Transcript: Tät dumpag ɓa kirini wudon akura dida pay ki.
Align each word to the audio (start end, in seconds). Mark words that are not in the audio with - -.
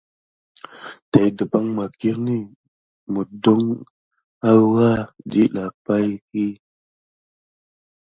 Tät 1.11 1.35
dumpag 1.51 1.67
ɓa 1.75 1.85
kirini 1.99 2.37
wudon 3.13 3.65
akura 4.49 4.91
dida 5.31 5.63
pay 5.85 6.07
ki. 6.29 6.45